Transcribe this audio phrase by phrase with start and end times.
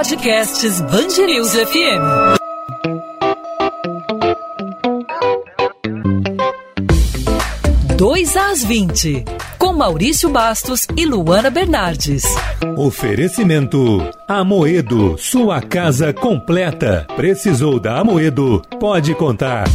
[0.00, 2.00] Podcasts Bangerils FM.
[7.98, 9.26] Dois às 20,
[9.58, 12.22] com Maurício Bastos e Luana Bernardes.
[12.78, 17.06] Oferecimento Amoedo, sua casa completa.
[17.14, 18.62] Precisou da Amoedo?
[18.80, 19.66] Pode contar.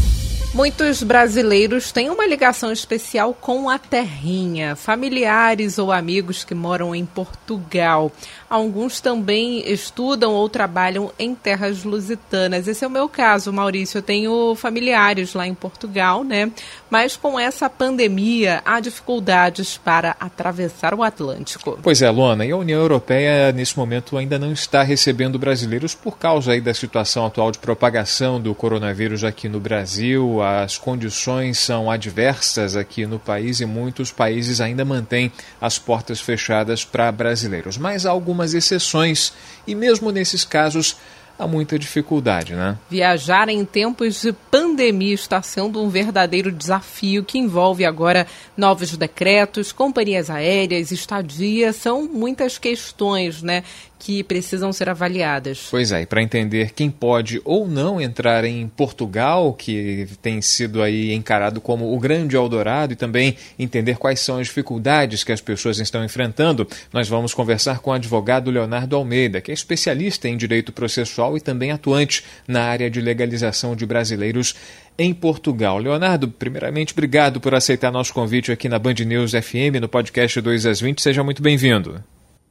[0.55, 7.05] Muitos brasileiros têm uma ligação especial com a terrinha, familiares ou amigos que moram em
[7.05, 8.09] Portugal.
[8.55, 12.67] Alguns também estudam ou trabalham em terras lusitanas.
[12.67, 13.97] Esse é o meu caso, Maurício.
[13.97, 16.51] Eu tenho familiares lá em Portugal, né?
[16.89, 21.77] Mas com essa pandemia, há dificuldades para atravessar o Atlântico.
[21.81, 26.17] Pois é, Luana, e a União Europeia, nesse momento, ainda não está recebendo brasileiros por
[26.17, 31.89] causa aí da situação atual de propagação do coronavírus aqui no Brasil as condições são
[31.89, 37.77] adversas aqui no país e muitos países ainda mantêm as portas fechadas para brasileiros.
[37.77, 38.09] Mas há
[38.45, 39.33] algumas exceções
[39.65, 40.95] e, mesmo nesses casos,
[41.37, 42.77] há muita dificuldade, né?
[42.89, 49.71] Viajar em tempos de pandemia está sendo um verdadeiro desafio que envolve agora novos decretos,
[49.71, 53.63] companhias aéreas, estadia, são muitas questões, né,
[54.05, 55.67] que precisam ser avaliadas.
[55.71, 60.83] Pois é, e para entender quem pode ou não entrar em Portugal, que tem sido
[60.83, 65.41] aí encarado como o grande Eldorado, e também entender quais são as dificuldades que as
[65.41, 70.37] pessoas estão enfrentando, nós vamos conversar com o advogado Leonardo Almeida, que é especialista em
[70.37, 74.53] direito processual e também atuante na área de legalização de brasileiros
[74.99, 75.79] em Portugal.
[75.79, 80.67] Leonardo, primeiramente, obrigado por aceitar nosso convite aqui na Band News FM, no podcast 2
[80.67, 81.01] às 20.
[81.01, 82.03] Seja muito bem-vindo.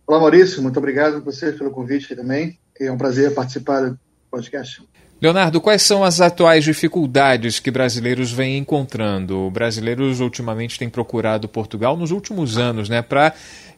[0.07, 0.63] Olá, Maurício.
[0.63, 2.59] Muito obrigado a você pelo convite também.
[2.79, 3.99] É um prazer participar do
[4.31, 4.83] podcast.
[5.19, 9.51] Leonardo, quais são as atuais dificuldades que brasileiros vêm encontrando?
[9.51, 13.33] Brasileiros ultimamente têm procurado Portugal nos últimos anos, né, para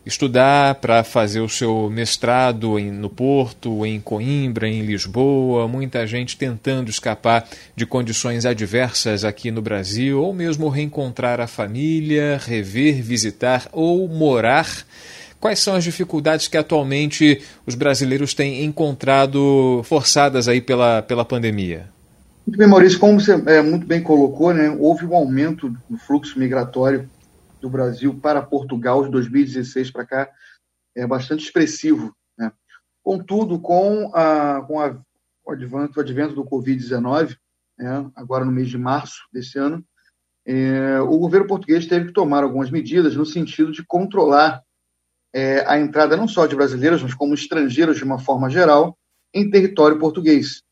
[0.05, 6.36] estudar, para fazer o seu mestrado em, no Porto, em Coimbra, em Lisboa, muita gente
[6.36, 13.69] tentando escapar de condições adversas aqui no Brasil, ou mesmo reencontrar a família, rever, visitar
[13.70, 14.85] ou morar
[15.46, 21.89] Quais são as dificuldades que atualmente os brasileiros têm encontrado forçadas aí pela, pela pandemia?
[22.45, 26.36] Muito bem, Maurício, como você é, muito bem colocou, né, houve um aumento do fluxo
[26.36, 27.08] migratório
[27.61, 30.29] do Brasil para Portugal de 2016 para cá,
[30.96, 32.12] é bastante expressivo.
[32.36, 32.51] Né?
[33.01, 34.98] Contudo, com, a, com a,
[35.45, 37.36] o, advento, o advento do Covid-19,
[37.79, 39.85] né, agora no mês de março desse ano,
[40.45, 44.66] é, o governo português teve que tomar algumas medidas no sentido de controlar
[45.36, 48.97] é, a entrada não só de brasileiros, mas como estrangeiros de uma forma geral,
[49.35, 50.63] em território português.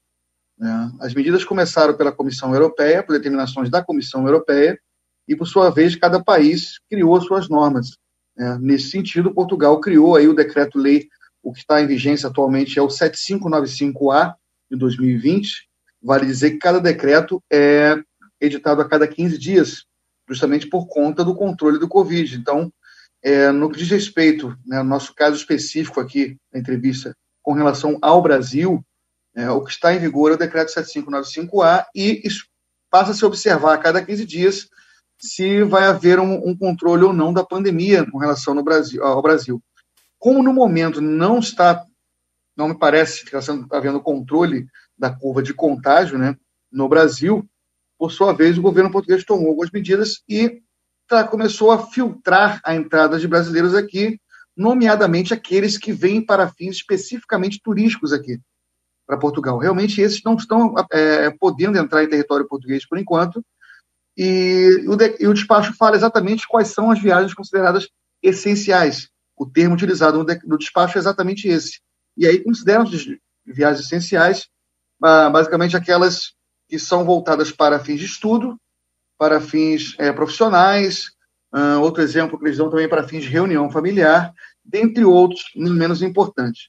[0.58, 0.90] Né?
[1.00, 4.80] As medidas começaram pela Comissão Europeia, por determinações da Comissão Europeia,
[5.28, 7.98] e, por sua vez, cada país criou suas normas.
[8.34, 8.58] Né?
[8.58, 11.08] Nesse sentido, Portugal criou aí o decreto-lei,
[11.42, 14.34] o que está em vigência atualmente é o 7595A
[14.70, 15.68] de 2020.
[16.02, 17.98] Vale dizer que cada decreto é
[18.40, 19.84] editado a cada 15 dias,
[20.26, 22.34] justamente por conta do controle do Covid.
[22.34, 22.72] Então,
[23.24, 27.98] é, no que diz respeito, né, no nosso caso específico aqui na entrevista, com relação
[28.02, 28.84] ao Brasil,
[29.34, 32.22] é, o que está em vigor é o decreto 7595A e
[32.90, 34.68] passa a se observar a cada 15 dias
[35.18, 39.62] se vai haver um, um controle ou não da pandemia com relação Brasil, ao Brasil.
[40.18, 41.84] Como no momento não está,
[42.54, 44.66] não me parece que está havendo controle
[44.98, 46.36] da curva de contágio né,
[46.70, 47.48] no Brasil,
[47.98, 50.62] por sua vez, o governo português tomou algumas medidas e
[51.30, 54.18] começou a filtrar a entrada de brasileiros aqui,
[54.56, 58.40] nomeadamente aqueles que vêm para fins especificamente turísticos aqui
[59.06, 59.58] para Portugal.
[59.58, 63.44] Realmente esses não estão é, podendo entrar em território português por enquanto,
[64.16, 67.88] e o, de, e o, despacho fala exatamente quais são as viagens consideradas
[68.22, 69.08] essenciais.
[69.36, 71.80] O termo utilizado no, de, no despacho é exatamente esse.
[72.16, 72.84] E aí consideram
[73.44, 74.48] viagens essenciais
[75.00, 76.32] basicamente aquelas
[76.68, 78.56] que são voltadas para fins de estudo,
[79.18, 81.10] para fins é, profissionais,
[81.54, 84.32] uh, outro exemplo que eles dão também para fins de reunião familiar,
[84.64, 86.68] dentre outros, não menos importantes.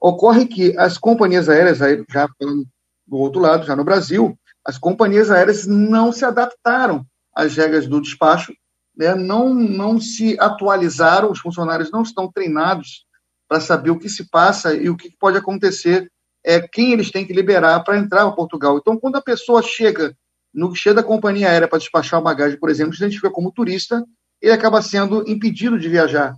[0.00, 2.66] Ocorre que as companhias aéreas, já falando
[3.06, 7.04] do outro lado, já no Brasil, as companhias aéreas não se adaptaram
[7.34, 8.52] às regras do despacho,
[8.96, 13.06] né, não, não se atualizaram, os funcionários não estão treinados
[13.48, 16.10] para saber o que se passa e o que pode acontecer,
[16.44, 18.78] é quem eles têm que liberar para entrar em Portugal.
[18.78, 20.16] Então, quando a pessoa chega
[20.52, 24.04] no guichê da companhia aérea para despachar a bagagem, por exemplo, se identifica como turista,
[24.40, 26.36] ele acaba sendo impedido de viajar.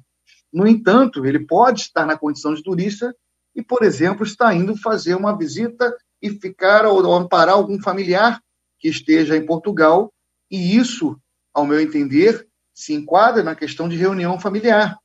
[0.53, 3.15] No entanto, ele pode estar na condição de turista
[3.57, 8.41] e, por exemplo, está indo fazer uma visita e ficar ou amparar algum familiar
[8.79, 10.13] que esteja em Portugal,
[10.51, 11.19] e isso,
[11.53, 14.99] ao meu entender, se enquadra na questão de reunião familiar.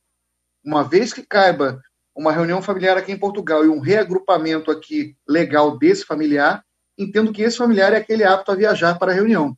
[0.64, 1.80] Uma vez que caiba
[2.14, 6.62] uma reunião familiar aqui em Portugal e um reagrupamento aqui legal desse familiar,
[7.02, 9.56] entendo que esse familiar é aquele apto a viajar para a reunião.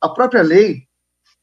[0.00, 0.88] A própria lei,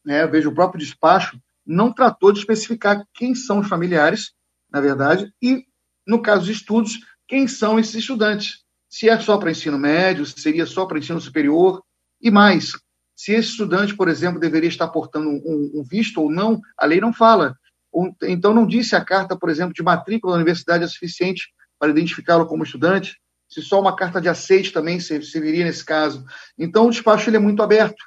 [0.04, 4.34] né, vejo o próprio despacho, não tratou de especificar quem são os familiares,
[4.72, 5.64] na verdade, e,
[6.06, 8.64] no caso de estudos, quem são esses estudantes.
[8.90, 11.84] Se é só para ensino médio, se seria só para ensino superior,
[12.22, 12.74] e mais.
[13.16, 17.00] Se esse estudante, por exemplo, deveria estar portando um, um visto ou não, a lei
[17.00, 17.56] não fala.
[18.24, 22.46] Então, não disse a carta, por exemplo, de matrícula da universidade é suficiente para identificá-lo
[22.46, 23.20] como estudante,
[23.50, 26.24] se só uma carta de aceite também serviria nesse caso.
[26.58, 28.04] Então, o despacho ele é muito aberto.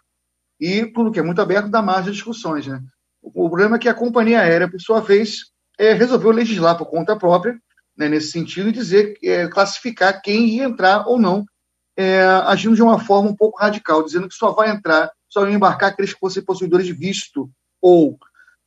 [0.60, 2.66] E tudo que é muito aberto dá margem a discussões.
[2.66, 2.80] Né?
[3.20, 7.16] O problema é que a companhia aérea, por sua vez, é, resolveu legislar por conta
[7.16, 7.58] própria,
[7.96, 11.44] né, nesse sentido, e dizer, é, classificar quem ia entrar ou não,
[11.96, 15.54] é, agindo de uma forma um pouco radical, dizendo que só vai entrar, só iam
[15.54, 17.50] embarcar aqueles que fossem possuidores de visto,
[17.80, 18.16] ou,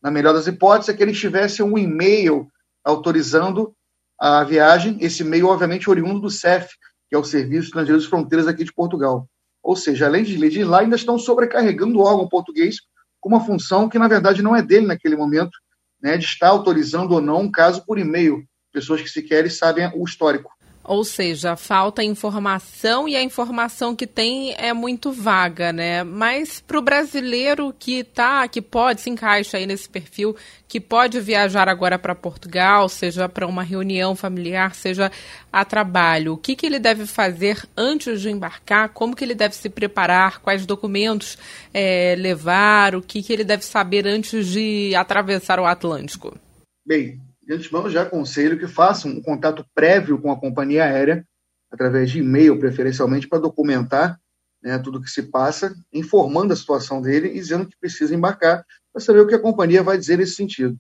[0.01, 2.48] na melhor das hipóteses, é que eles tivessem um e-mail
[2.83, 3.74] autorizando
[4.19, 6.69] a viagem, esse e-mail, obviamente, oriundo do CEF,
[7.09, 9.27] que é o Serviço Estrangeiro de Fronteiras aqui de Portugal.
[9.62, 12.77] Ou seja, além de legislar, ainda estão sobrecarregando o órgão português
[13.19, 15.57] com uma função que, na verdade, não é dele naquele momento,
[16.01, 20.03] né, de estar autorizando ou não um caso por e-mail, pessoas que sequer sabem o
[20.03, 20.51] histórico.
[20.87, 26.03] Ou seja, falta informação e a informação que tem é muito vaga, né?
[26.03, 30.35] Mas para o brasileiro que tá, que pode se encaixa aí nesse perfil,
[30.67, 35.11] que pode viajar agora para Portugal, seja para uma reunião familiar, seja
[35.51, 38.89] a trabalho, o que, que ele deve fazer antes de embarcar?
[38.89, 40.39] Como que ele deve se preparar?
[40.39, 41.38] Quais documentos
[41.73, 42.95] é, levar?
[42.95, 46.38] O que, que ele deve saber antes de atravessar o Atlântico?
[46.85, 51.25] Bem, de antemão já aconselho que façam um contato prévio com a companhia aérea,
[51.71, 54.19] através de e-mail, preferencialmente, para documentar
[54.62, 58.65] né, tudo o que se passa, informando a situação dele e dizendo que precisa embarcar,
[58.92, 60.75] para saber o que a companhia vai dizer nesse sentido.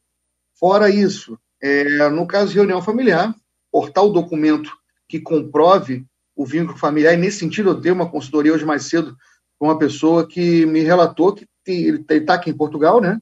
[0.57, 3.35] Fora isso, é, no caso de reunião familiar,
[3.71, 4.71] portar o documento
[5.07, 9.15] que comprove o vínculo familiar, e nesse sentido eu dei uma consultoria hoje mais cedo
[9.59, 13.19] com uma pessoa que me relatou que ele está aqui em Portugal, né?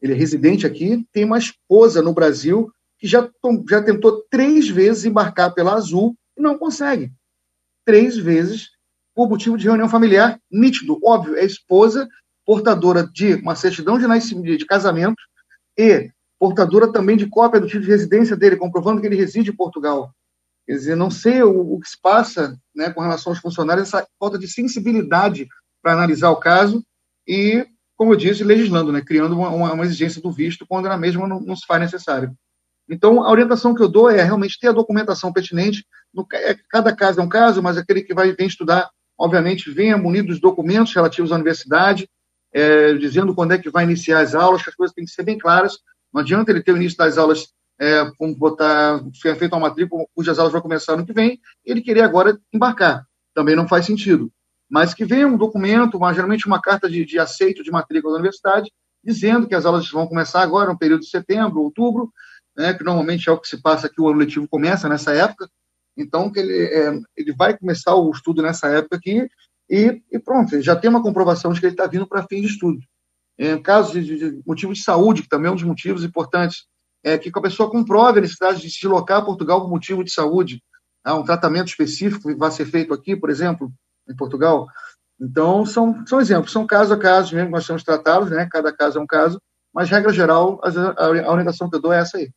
[0.00, 2.70] Ele é residente aqui, tem uma esposa no Brasil
[3.04, 3.30] que já,
[3.68, 7.12] já tentou três vezes embarcar pela Azul e não consegue.
[7.84, 8.70] Três vezes
[9.14, 10.98] por motivo de reunião familiar nítido.
[11.04, 12.08] Óbvio, é esposa,
[12.46, 15.22] portadora de uma certidão de nascimento, de casamento
[15.76, 19.54] e portadora também de cópia do título de residência dele, comprovando que ele reside em
[19.56, 20.10] Portugal.
[20.66, 24.08] Quer dizer, não sei o, o que se passa né, com relação aos funcionários, essa
[24.18, 25.46] falta de sensibilidade
[25.82, 26.82] para analisar o caso
[27.28, 27.66] e,
[27.98, 31.38] como eu disse, legislando, né, criando uma, uma, exigência do visto quando na mesma não,
[31.38, 32.34] não se faz necessário.
[32.88, 35.84] Então, a orientação que eu dou é realmente ter a documentação pertinente.
[36.12, 39.96] No, é, cada caso é um caso, mas aquele que vai vem estudar, obviamente, venha
[39.96, 42.08] munido dos documentos relativos à universidade,
[42.52, 45.22] é, dizendo quando é que vai iniciar as aulas, que as coisas têm que ser
[45.22, 45.78] bem claras.
[46.12, 47.48] Não adianta ele ter o início das aulas,
[47.80, 51.70] é, como botar, ser feito uma matrícula, cujas aulas vão começar no que vem, e
[51.70, 53.04] ele querer agora embarcar.
[53.34, 54.30] Também não faz sentido.
[54.70, 58.20] Mas que venha um documento, uma, geralmente uma carta de, de aceito de matrícula da
[58.20, 58.70] universidade,
[59.02, 62.12] dizendo que as aulas vão começar agora, no período de setembro, outubro,
[62.56, 65.48] né, que normalmente é o que se passa aqui, o ano letivo começa nessa época,
[65.96, 69.28] então que ele, é, ele vai começar o estudo nessa época aqui
[69.68, 72.48] e, e pronto, já tem uma comprovação de que ele está vindo para fim de
[72.48, 72.78] estudo.
[73.38, 76.66] Em caso de, de, motivo de saúde, que também é um dos motivos importantes,
[77.02, 80.12] é que a pessoa comprove a necessidade de se deslocar a Portugal por motivo de
[80.12, 80.62] saúde,
[81.04, 83.70] há um tratamento específico que vai ser feito aqui, por exemplo,
[84.08, 84.66] em Portugal.
[85.20, 88.48] Então, são, são exemplos, são caso a caso mesmo, nós temos tratá-los, né?
[88.50, 89.40] cada caso é um caso,
[89.72, 92.30] mas, regra geral, a, a orientação que eu dou é essa aí.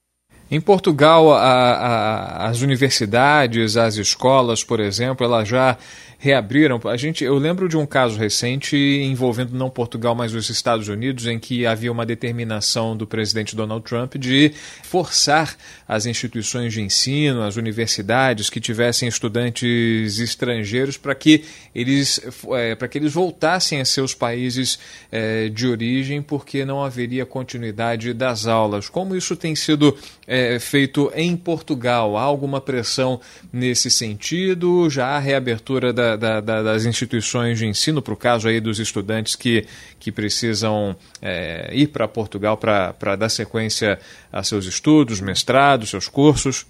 [0.49, 5.77] Em Portugal, a, a, as universidades, as escolas, por exemplo, elas já
[6.17, 6.79] reabriram.
[6.85, 11.27] A gente, eu lembro de um caso recente envolvendo não Portugal, mas os Estados Unidos,
[11.27, 14.51] em que havia uma determinação do presidente Donald Trump de
[14.83, 15.55] forçar
[15.87, 21.43] as instituições de ensino, as universidades que tivessem estudantes estrangeiros para que
[21.73, 22.19] eles
[22.53, 24.79] é, para que eles voltassem a seus países
[25.11, 28.89] é, de origem, porque não haveria continuidade das aulas.
[28.89, 29.95] Como isso tem sido
[30.25, 32.17] é, feito em Portugal?
[32.17, 33.21] Há alguma pressão
[33.53, 34.89] nesse sentido?
[34.89, 38.79] Já há reabertura da da, da, das instituições de ensino, para o caso aí dos
[38.79, 39.67] estudantes que,
[39.99, 43.99] que precisam é, ir para Portugal para dar sequência
[44.31, 46.65] a seus estudos, mestrados, seus cursos?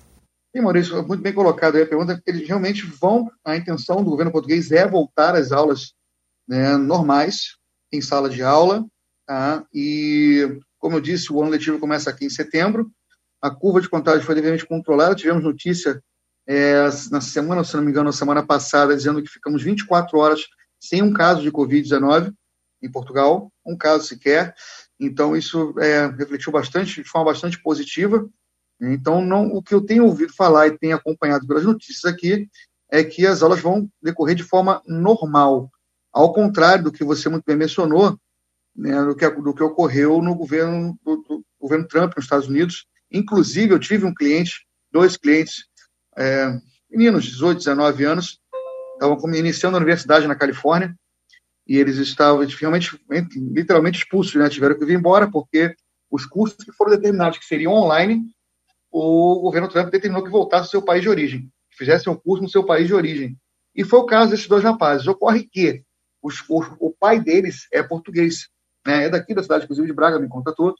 [0.56, 2.22] Sim, Maurício, muito bem colocado aí a pergunta.
[2.26, 5.94] Eles realmente vão, a intenção do governo português é voltar às aulas
[6.48, 7.58] né, normais,
[7.92, 8.86] em sala de aula,
[9.26, 9.66] tá?
[9.74, 12.90] e, como eu disse, o ano letivo começa aqui em setembro,
[13.42, 16.02] a curva de contágio foi devidamente controlada, tivemos notícia
[16.48, 20.42] é, na semana, se não me engano, na semana passada, dizendo que ficamos 24 horas
[20.80, 22.34] sem um caso de Covid-19
[22.82, 24.56] em Portugal, um caso sequer.
[25.00, 28.28] Então, isso é, refletiu bastante, de forma bastante positiva.
[28.80, 32.48] Então, não, o que eu tenho ouvido falar e tenho acompanhado pelas notícias aqui
[32.90, 35.70] é que as aulas vão decorrer de forma normal,
[36.14, 38.18] ao contrário do que você muito bem mencionou,
[38.76, 42.86] né, do, que, do que ocorreu no governo, do, do governo Trump nos Estados Unidos.
[43.12, 45.66] Inclusive, eu tive um cliente, dois clientes,
[46.18, 46.60] é,
[46.90, 48.40] meninos de 18, 19 anos,
[48.94, 50.96] estavam iniciando a universidade na Califórnia,
[51.68, 53.00] e eles estavam realmente,
[53.36, 54.50] literalmente expulsos, né?
[54.50, 55.76] tiveram que vir embora, porque
[56.10, 58.24] os cursos que foram determinados que seriam online,
[58.90, 62.44] o governo Trump determinou que voltasse ao seu país de origem, que fizessem um curso
[62.44, 63.38] no seu país de origem.
[63.76, 65.06] E foi o caso desses dois rapazes.
[65.08, 65.84] Ocorre que
[66.22, 68.48] os, o, o pai deles é português,
[68.86, 69.06] né?
[69.06, 70.74] é daqui da cidade, inclusive de Braga, me contatou.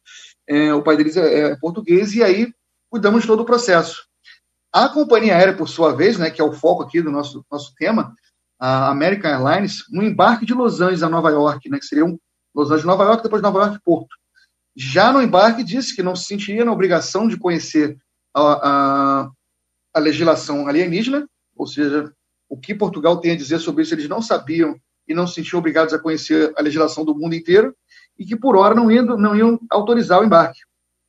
[0.48, 2.52] É, o pai deles é, é, português, e aí
[2.90, 4.08] cuidamos de todo o processo.
[4.74, 7.74] A companhia aérea, por sua vez, né, que é o foco aqui do nosso, nosso
[7.76, 8.16] tema,
[8.60, 12.18] a American Airlines, no embarque de Los Angeles a Nova York, né, que seria um
[12.54, 14.16] Los Angeles Nova York, depois Nova York Porto.
[14.76, 17.98] Já no embarque disse que não se sentiria na obrigação de conhecer
[18.34, 19.32] a, a,
[19.94, 22.12] a legislação alienígena, ou seja,
[22.50, 24.76] o que Portugal tem a dizer sobre isso, eles não sabiam
[25.08, 27.76] e não se sentiam obrigados a conhecer a legislação do mundo inteiro,
[28.20, 30.60] e que por hora não iam, não iam autorizar o embarque.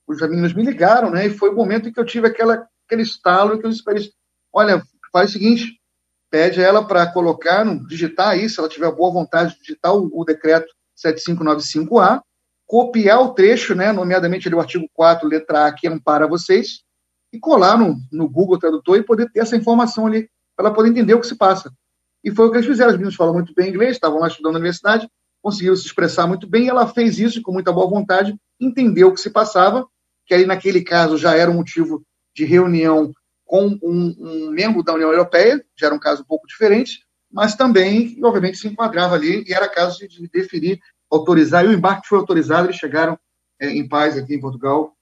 [0.07, 3.03] Os meninos me ligaram, né, e foi o momento em que eu tive aquela, aquele
[3.03, 4.13] estalo que disse
[4.53, 5.79] olha, faz o seguinte,
[6.31, 10.11] pede ela para colocar, no, digitar isso, se ela tiver boa vontade de digitar o,
[10.13, 12.23] o decreto 7595A,
[12.67, 16.83] copiar o trecho, né, nomeadamente ali, o artigo 4, letra A, que ampara vocês,
[17.33, 20.91] e colar no, no Google Tradutor e poder ter essa informação ali, para ela poder
[20.91, 21.73] entender o que se passa.
[22.25, 22.91] E foi o que eles fizeram.
[22.91, 25.09] As meninas falam muito bem inglês, estavam lá estudando na universidade,
[25.41, 29.15] conseguiram se expressar muito bem, e ela fez isso com muita boa vontade, entendeu o
[29.15, 29.87] que se passava,
[30.27, 32.03] que aí naquele caso já era um motivo
[32.39, 33.13] de reunião
[33.45, 37.57] com um, um, membro da União Europeia, já era um caso um pouco diferente, mas
[37.57, 40.79] também, obviamente, se enquadrava ali e era caso de definir,
[41.11, 43.19] autorizar, e o embarque foi autorizado, eles chegaram
[43.61, 44.95] é, em paz aqui em Portugal,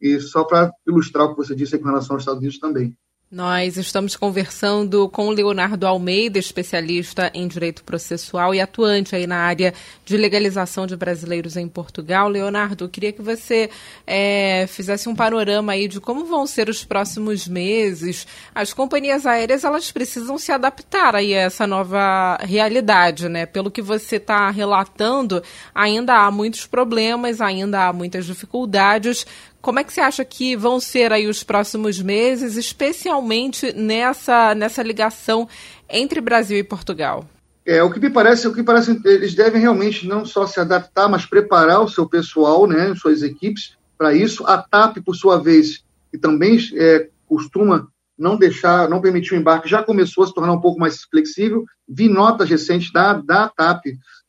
[0.00, 2.96] e só para ilustrar o que você disse com relação aos Estados Unidos também.
[3.30, 9.74] Nós estamos conversando com Leonardo Almeida, especialista em direito processual e atuante aí na área
[10.04, 12.28] de legalização de brasileiros em Portugal.
[12.28, 13.70] Leonardo, queria que você
[14.06, 18.24] é, fizesse um panorama aí de como vão ser os próximos meses.
[18.54, 23.46] As companhias aéreas elas precisam se adaptar aí a essa nova realidade, né?
[23.46, 25.42] Pelo que você está relatando,
[25.74, 29.26] ainda há muitos problemas, ainda há muitas dificuldades.
[29.64, 34.82] Como é que você acha que vão ser aí os próximos meses, especialmente nessa, nessa
[34.82, 35.48] ligação
[35.88, 37.26] entre Brasil e Portugal?
[37.64, 41.08] É, o que me parece, o que parece, eles devem realmente não só se adaptar,
[41.08, 44.46] mas preparar o seu pessoal, né, suas equipes para isso.
[44.46, 49.66] A TAP, por sua vez, que também é, costuma não deixar, não permitir o embarque,
[49.66, 51.64] já começou a se tornar um pouco mais flexível.
[51.88, 53.84] Vi notas recentes da, da TAP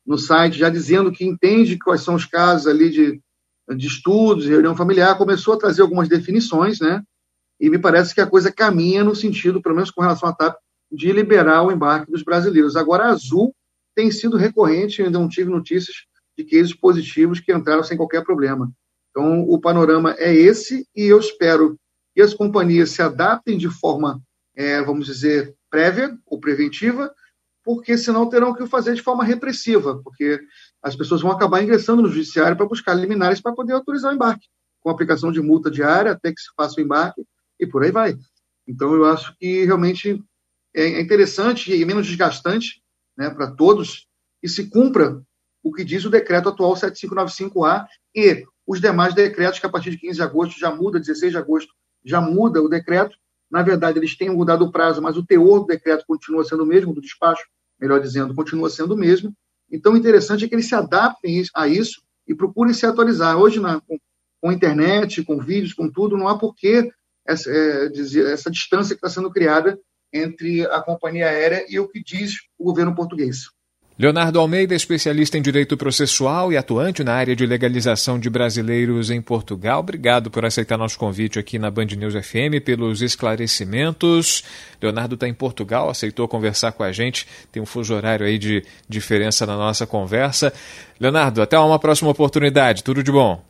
[0.08, 3.20] no site já dizendo que entende quais são os casos ali de
[3.70, 7.02] de estudos, reunião familiar, começou a trazer algumas definições, né?
[7.60, 10.58] E me parece que a coisa caminha no sentido, pelo menos com relação à TAP,
[10.92, 12.76] de liberar o embarque dos brasileiros.
[12.76, 13.56] Agora, a Azul
[13.96, 15.96] tem sido recorrente, ainda não tive notícias
[16.38, 18.72] de cases positivos que entraram sem qualquer problema.
[19.10, 21.78] Então, o panorama é esse, e eu espero
[22.14, 24.22] que as companhias se adaptem de forma,
[24.56, 27.14] é, vamos dizer, prévia ou preventiva,
[27.64, 30.40] porque senão terão que fazer de forma repressiva, porque
[30.86, 34.46] as pessoas vão acabar ingressando no judiciário para buscar liminares para poder autorizar o embarque,
[34.80, 37.26] com aplicação de multa diária até que se faça o embarque
[37.60, 38.16] e por aí vai.
[38.68, 40.24] Então, eu acho que realmente
[40.76, 42.84] é interessante e menos desgastante
[43.18, 44.08] né, para todos
[44.40, 45.24] que se cumpra
[45.64, 49.98] o que diz o decreto atual 7595A e os demais decretos que a partir de
[49.98, 51.74] 15 de agosto já muda, 16 de agosto
[52.04, 53.18] já muda o decreto.
[53.50, 56.68] Na verdade, eles têm mudado o prazo, mas o teor do decreto continua sendo o
[56.68, 57.44] mesmo, do despacho,
[57.80, 59.36] melhor dizendo, continua sendo o mesmo.
[59.72, 63.38] Então, o interessante é que eles se adaptem a isso e procurem se atualizar.
[63.38, 63.98] Hoje, na, com,
[64.42, 66.92] com internet, com vídeos, com tudo, não há porquê
[67.26, 69.80] essa, é, dizer, essa distância que está sendo criada
[70.14, 73.50] entre a companhia aérea e o que diz o governo português.
[73.98, 79.22] Leonardo Almeida, especialista em direito processual e atuante na área de legalização de brasileiros em
[79.22, 79.80] Portugal.
[79.80, 84.44] Obrigado por aceitar nosso convite aqui na Band News FM, pelos esclarecimentos.
[84.82, 87.26] Leonardo está em Portugal, aceitou conversar com a gente.
[87.54, 90.52] Tem um fuso horário aí de diferença na nossa conversa.
[91.00, 92.84] Leonardo, até uma próxima oportunidade.
[92.84, 93.42] Tudo de bom.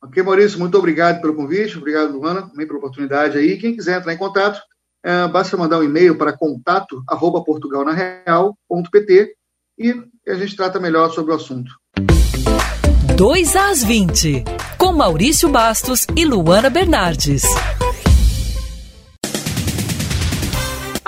[0.00, 1.76] Ok, Maurício, muito obrigado pelo convite.
[1.76, 3.58] Obrigado, Luana, também pela oportunidade aí.
[3.58, 4.60] Quem quiser entrar em contato,
[5.04, 9.37] é, basta mandar um e-mail para contato arroba portugalnareal.pt
[9.78, 9.94] e
[10.28, 11.70] a gente trata melhor sobre o assunto.
[13.16, 14.44] 2 às 20,
[14.76, 17.44] com Maurício Bastos e Luana Bernardes.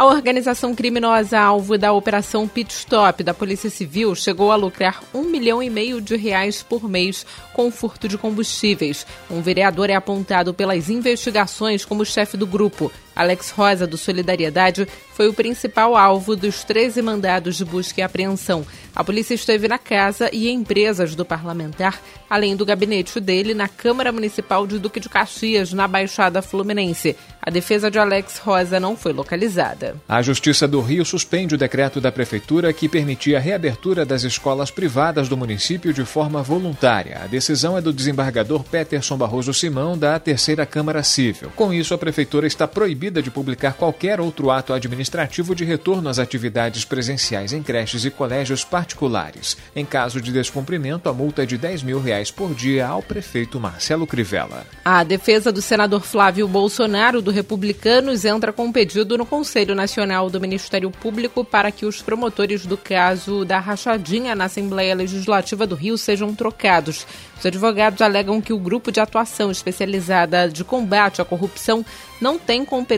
[0.00, 5.24] A organização criminosa alvo da Operação Pit Stop da Polícia Civil chegou a lucrar um
[5.24, 9.06] milhão e meio de reais por mês com furto de combustíveis.
[9.30, 12.90] Um vereador é apontado pelas investigações como chefe do grupo.
[13.14, 18.66] Alex Rosa, do Solidariedade, foi o principal alvo dos 13 mandados de busca e apreensão.
[18.94, 24.10] A polícia esteve na casa e empresas do parlamentar, além do gabinete dele na Câmara
[24.12, 27.16] Municipal de Duque de Caxias, na Baixada Fluminense.
[27.42, 29.96] A defesa de Alex Rosa não foi localizada.
[30.08, 34.70] A Justiça do Rio suspende o decreto da Prefeitura que permitia a reabertura das escolas
[34.70, 37.20] privadas do município de forma voluntária.
[37.22, 41.50] A decisão é do desembargador Peterson Barroso Simão, da Terceira Câmara Civil.
[41.56, 42.68] Com isso, a Prefeitura está
[43.00, 48.10] proibida de publicar qualquer outro ato administrativo de retorno às atividades presenciais em creches e
[48.10, 49.56] colégios particulares.
[49.74, 53.58] Em caso de descumprimento, a multa é de 10 mil reais por dia ao prefeito
[53.58, 54.66] Marcelo Crivella.
[54.84, 60.28] A defesa do senador Flávio Bolsonaro, do Republicanos, entra com um pedido no Conselho Nacional
[60.28, 65.74] do Ministério Público para que os promotores do caso da rachadinha na Assembleia Legislativa do
[65.74, 67.06] Rio sejam trocados.
[67.38, 71.82] Os advogados alegam que o grupo de atuação especializada de combate à corrupção
[72.20, 72.89] não tem competência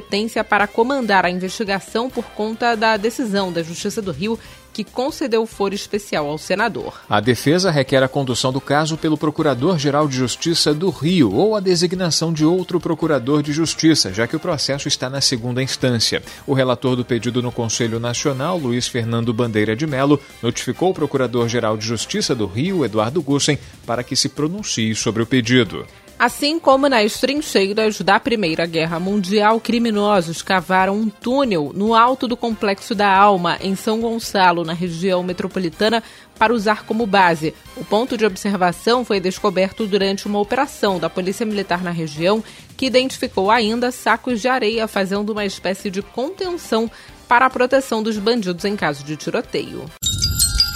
[0.48, 4.38] para comandar a investigação por conta da decisão da Justiça do Rio
[4.72, 7.00] que concedeu foro especial ao senador.
[7.08, 11.60] A defesa requer a condução do caso pelo Procurador-Geral de Justiça do Rio ou a
[11.60, 16.22] designação de outro procurador de justiça, já que o processo está na segunda instância.
[16.46, 21.76] O relator do pedido no Conselho Nacional, Luiz Fernando Bandeira de Melo, notificou o Procurador-Geral
[21.76, 25.86] de Justiça do Rio, Eduardo Gussen, para que se pronuncie sobre o pedido.
[26.22, 32.36] Assim como nas trincheiras da Primeira Guerra Mundial, criminosos cavaram um túnel no alto do
[32.36, 36.00] Complexo da Alma, em São Gonçalo, na região metropolitana,
[36.38, 37.52] para usar como base.
[37.76, 42.40] O ponto de observação foi descoberto durante uma operação da Polícia Militar na região,
[42.76, 46.88] que identificou ainda sacos de areia, fazendo uma espécie de contenção
[47.26, 49.90] para a proteção dos bandidos em caso de tiroteio.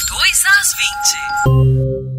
[0.09, 2.16] 2 às 20.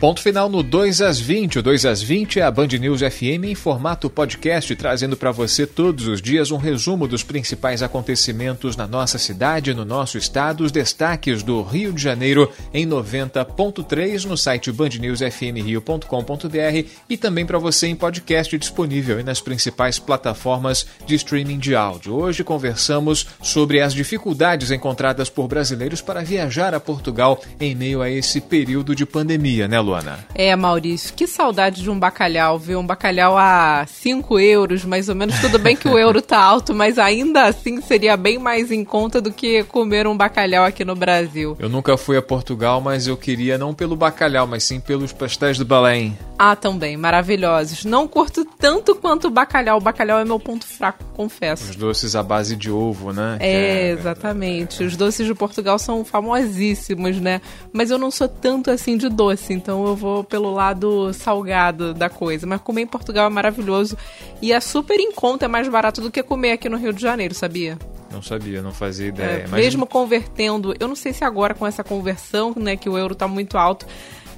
[0.00, 1.58] Ponto final no 2 às 20.
[1.58, 5.66] O 2 às 20 é a Band News FM em formato podcast, trazendo para você
[5.66, 10.70] todos os dias um resumo dos principais acontecimentos na nossa cidade, no nosso estado, os
[10.70, 17.96] destaques do Rio de Janeiro em 90.3 no site bandnewsfmrio.com.br e também para você em
[17.96, 22.14] podcast disponível nas principais plataformas de streaming de áudio.
[22.14, 28.08] Hoje conversamos sobre as dificuldades encontradas por brasileiros para viajar a Portugal em meio a
[28.08, 30.18] esse período de pandemia, né, Luana?
[30.34, 32.78] É, Maurício, que saudade de um bacalhau, viu?
[32.78, 35.38] Um bacalhau a 5 euros, mais ou menos.
[35.40, 39.20] Tudo bem que o euro tá alto, mas ainda assim seria bem mais em conta
[39.20, 41.56] do que comer um bacalhau aqui no Brasil.
[41.58, 45.56] Eu nunca fui a Portugal, mas eu queria não pelo bacalhau, mas sim pelos pastéis
[45.56, 46.16] de Belém.
[46.38, 47.84] Ah, também, maravilhosos.
[47.84, 49.78] Não curto tanto quanto o bacalhau.
[49.78, 51.70] O bacalhau é meu ponto fraco, confesso.
[51.70, 53.38] Os doces à base de ovo, né?
[53.40, 54.84] É, é, exatamente.
[54.84, 57.40] Os doces de Portugal são famosíssimos, né?
[57.72, 62.08] Mas eu não sou tanto assim de doce, então eu vou pelo lado salgado da
[62.08, 62.46] coisa.
[62.46, 63.98] Mas comer em Portugal é maravilhoso
[64.40, 67.02] e é super em conta, é mais barato do que comer aqui no Rio de
[67.02, 67.76] Janeiro, sabia?
[68.12, 69.44] Não sabia, não fazia ideia.
[69.44, 69.48] É.
[69.48, 73.28] Mesmo convertendo, eu não sei se agora com essa conversão, né, que o euro tá
[73.28, 73.86] muito alto,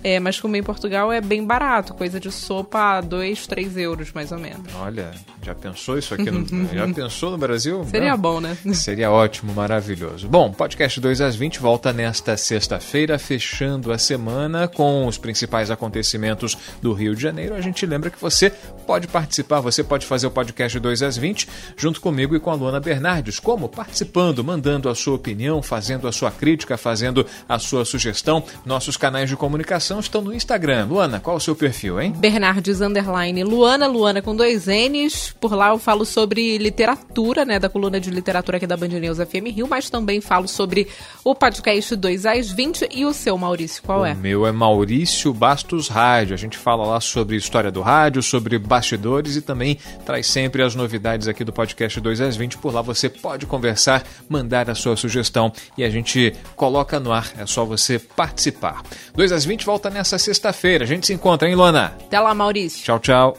[0.03, 4.13] é, mas comer em Portugal é bem barato, coisa de sopa a 2, 3 euros,
[4.13, 4.73] mais ou menos.
[4.77, 5.11] Olha,
[5.43, 7.85] já pensou isso aqui no, já pensou no Brasil?
[7.85, 8.19] Seria Não.
[8.19, 8.57] bom, né?
[8.73, 10.27] Seria ótimo, maravilhoso.
[10.29, 16.57] Bom, podcast 2 às 20 volta nesta sexta-feira, fechando a semana com os principais acontecimentos
[16.81, 17.55] do Rio de Janeiro.
[17.55, 18.51] A gente lembra que você
[18.87, 22.55] pode participar, você pode fazer o podcast 2 às 20 junto comigo e com a
[22.55, 23.39] Luana Bernardes.
[23.39, 23.69] Como?
[23.69, 28.43] Participando, mandando a sua opinião, fazendo a sua crítica, fazendo a sua sugestão.
[28.65, 30.87] Nossos canais de comunicação estão no Instagram.
[30.87, 32.13] Luana, qual é o seu perfil, hein?
[32.17, 35.35] Bernardes Underline Luana, Luana com dois N's.
[35.41, 39.19] Por lá eu falo sobre literatura, né, da coluna de literatura aqui da Band News
[39.19, 40.87] FM Rio, mas também falo sobre
[41.25, 44.13] o podcast 2 às 20 e o seu, Maurício, qual o é?
[44.13, 46.35] O meu é Maurício Bastos Rádio.
[46.35, 50.75] A gente fala lá sobre história do rádio, sobre bastidores e também traz sempre as
[50.75, 52.59] novidades aqui do podcast 2 às 20.
[52.59, 57.33] Por lá você pode conversar, mandar a sua sugestão e a gente coloca no ar.
[57.39, 58.83] É só você participar.
[59.15, 60.85] 2 às 20 volta volta nessa sexta-feira.
[60.85, 61.95] A gente se encontra, hein, Luana?
[62.07, 62.85] Até lá, Maurício.
[62.85, 63.37] Tchau, tchau.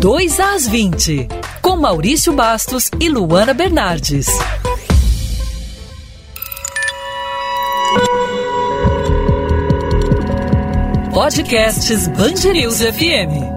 [0.00, 1.26] Dois às 20,
[1.60, 4.28] com Maurício Bastos e Luana Bernardes.
[11.12, 13.55] Podcasts Bangerils FM.